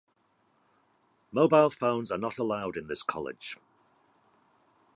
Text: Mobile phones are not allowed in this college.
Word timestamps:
Mobile 1.31 1.69
phones 1.69 2.11
are 2.11 2.17
not 2.17 2.39
allowed 2.39 2.75
in 2.75 2.87
this 2.87 3.03
college. 3.03 3.57